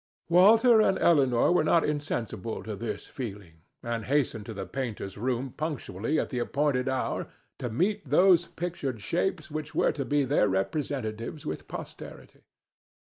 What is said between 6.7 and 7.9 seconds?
hour to